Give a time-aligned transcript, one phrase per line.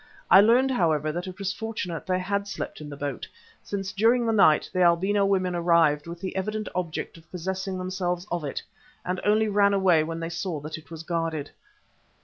[0.31, 3.27] I learned, however, that it was fortunate they had slept in the boat,
[3.61, 8.25] since during the night the albino women arrived with the evident object of possessing themselves
[8.31, 8.63] of it,
[9.05, 11.51] and only ran away when they saw that it was guarded.